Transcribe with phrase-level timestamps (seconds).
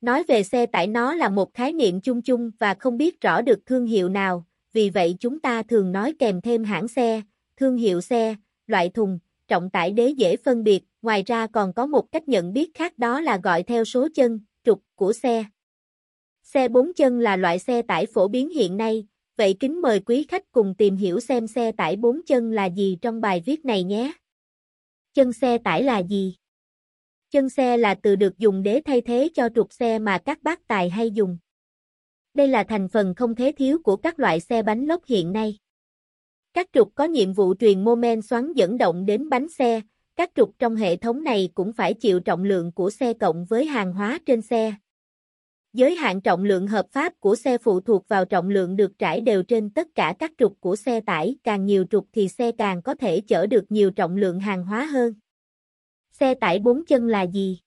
[0.00, 3.42] Nói về xe tải nó là một khái niệm chung chung và không biết rõ
[3.42, 7.22] được thương hiệu nào, vì vậy chúng ta thường nói kèm thêm hãng xe,
[7.56, 8.34] thương hiệu xe,
[8.66, 12.52] loại thùng, trọng tải đế dễ phân biệt, ngoài ra còn có một cách nhận
[12.52, 15.44] biết khác đó là gọi theo số chân, trục của xe.
[16.42, 19.06] Xe bốn chân là loại xe tải phổ biến hiện nay,
[19.36, 22.98] vậy kính mời quý khách cùng tìm hiểu xem xe tải bốn chân là gì
[23.02, 24.12] trong bài viết này nhé.
[25.14, 26.34] Chân xe tải là gì?
[27.30, 30.68] Chân xe là từ được dùng để thay thế cho trục xe mà các bác
[30.68, 31.38] tài hay dùng.
[32.34, 35.58] Đây là thành phần không thể thiếu của các loại xe bánh lốc hiện nay.
[36.54, 39.80] Các trục có nhiệm vụ truyền mô men xoắn dẫn động đến bánh xe,
[40.16, 43.66] các trục trong hệ thống này cũng phải chịu trọng lượng của xe cộng với
[43.66, 44.74] hàng hóa trên xe.
[45.72, 49.20] Giới hạn trọng lượng hợp pháp của xe phụ thuộc vào trọng lượng được trải
[49.20, 52.82] đều trên tất cả các trục của xe tải, càng nhiều trục thì xe càng
[52.82, 55.14] có thể chở được nhiều trọng lượng hàng hóa hơn.
[56.20, 57.60] Xe tải bốn chân là gì?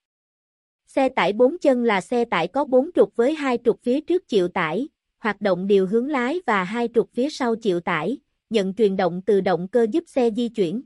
[0.87, 4.27] Xe tải bốn chân là xe tải có bốn trục với hai trục phía trước
[4.27, 8.17] chịu tải, hoạt động điều hướng lái và hai trục phía sau chịu tải,
[8.49, 10.81] nhận truyền động từ động cơ giúp xe di chuyển.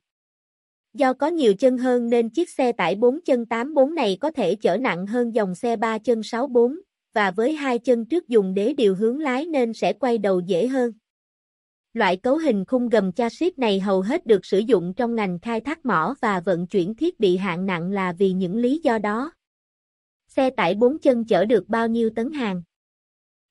[0.94, 4.56] Do có nhiều chân hơn nên chiếc xe tải 4 chân 84 này có thể
[4.56, 6.80] chở nặng hơn dòng xe 3 chân 64,
[7.14, 10.68] và với hai chân trước dùng để điều hướng lái nên sẽ quay đầu dễ
[10.68, 10.92] hơn.
[11.96, 15.62] Loại cấu hình khung gầm chassis này hầu hết được sử dụng trong ngành khai
[15.62, 19.32] thác mỏ và vận chuyển thiết bị hạng nặng là vì những lý do đó.
[20.28, 22.62] Xe tải 4 chân chở được bao nhiêu tấn hàng?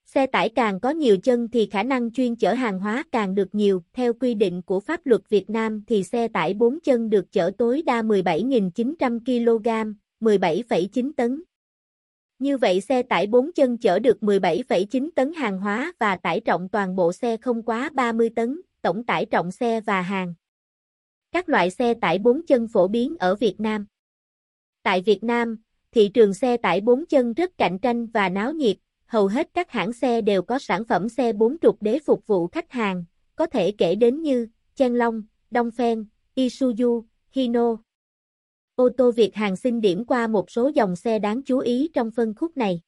[0.04, 3.54] Xe tải càng có nhiều chân thì khả năng chuyên chở hàng hóa càng được
[3.54, 3.82] nhiều.
[3.92, 7.50] Theo quy định của pháp luật Việt Nam thì xe tải 4 chân được chở
[7.58, 11.42] tối đa 17.900 kg, 17,9 tấn.
[12.38, 16.68] Như vậy xe tải 4 chân chở được 17,9 tấn hàng hóa và tải trọng
[16.68, 20.34] toàn bộ xe không quá 30 tấn, tổng tải trọng xe và hàng.
[21.32, 23.86] Các loại xe tải 4 chân phổ biến ở Việt Nam
[24.82, 25.58] Tại Việt Nam,
[25.92, 29.70] thị trường xe tải 4 chân rất cạnh tranh và náo nhiệt, hầu hết các
[29.70, 33.04] hãng xe đều có sản phẩm xe 4 trục để phục vụ khách hàng,
[33.36, 36.04] có thể kể đến như Chen Long, Dongfeng,
[36.36, 37.02] Isuzu,
[37.32, 37.76] Hino.
[38.76, 42.10] Ô tô Việt hàng xin điểm qua một số dòng xe đáng chú ý trong
[42.10, 42.80] phân khúc này.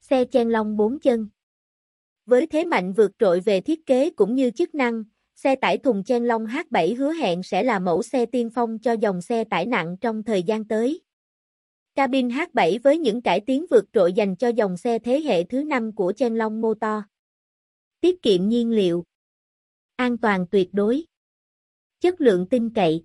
[0.00, 1.28] Xe Chen Long 4 chân
[2.26, 5.04] Với thế mạnh vượt trội về thiết kế cũng như chức năng,
[5.36, 8.92] xe tải thùng Chen Long H7 hứa hẹn sẽ là mẫu xe tiên phong cho
[8.92, 11.00] dòng xe tải nặng trong thời gian tới.
[11.94, 15.64] Cabin H7 với những cải tiến vượt trội dành cho dòng xe thế hệ thứ
[15.64, 17.02] 5 của Chen Long Motor.
[18.00, 19.04] Tiết kiệm nhiên liệu.
[19.96, 21.04] An toàn tuyệt đối.
[22.00, 23.04] Chất lượng tin cậy.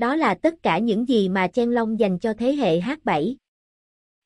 [0.00, 3.36] Đó là tất cả những gì mà Chen Long dành cho thế hệ H7.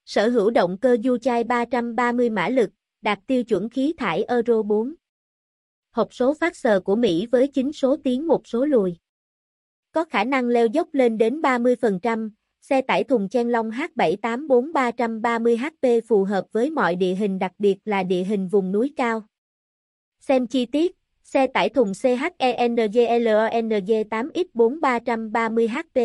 [0.05, 2.71] Sở hữu động cơ du chai 330 mã lực,
[3.03, 4.95] đạt tiêu chuẩn khí thải Euro 4.
[5.91, 8.97] Hộp số phát sờ của Mỹ với 9 số tiến một số lùi.
[9.93, 12.31] Có khả năng leo dốc lên đến 30%,
[12.61, 17.79] xe tải thùng chen long H784 HP phù hợp với mọi địa hình đặc biệt
[17.85, 19.27] là địa hình vùng núi cao.
[20.21, 23.69] Xem chi tiết, xe tải thùng CHENGLONG
[24.11, 26.01] 8X4 330 HP.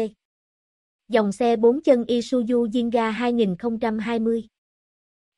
[1.10, 4.44] Dòng xe 4 chân Isuzu Jinga 2020.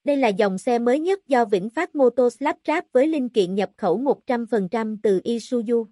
[0.03, 3.55] Đây là dòng xe mới nhất do Vĩnh Phát Motors lắp ráp với linh kiện
[3.55, 5.85] nhập khẩu 100% từ Isuzu.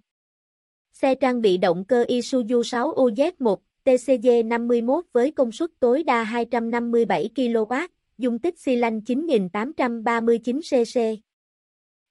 [0.92, 7.30] Xe trang bị động cơ Isuzu 6UZ1 TCG 51 với công suất tối đa 257
[7.34, 11.16] kW, dung tích xi lanh 9839cc.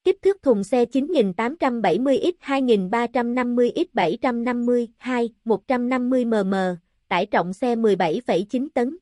[0.04, 6.76] Kích thước thùng xe 9870X 2350X 750 2 150mm,
[7.08, 8.98] tải trọng xe 17,9 tấn.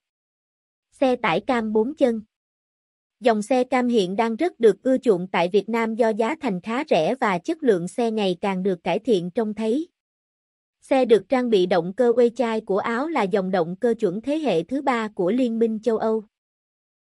[0.92, 2.22] Xe tải cam 4 chân.
[3.20, 6.62] Dòng xe cam hiện đang rất được ưa chuộng tại Việt Nam do giá thành
[6.62, 9.88] khá rẻ và chất lượng xe ngày càng được cải thiện trông thấy.
[10.82, 14.22] Xe được trang bị động cơ quay chai của Áo là dòng động cơ chuẩn
[14.22, 16.24] thế hệ thứ ba của Liên minh châu Âu.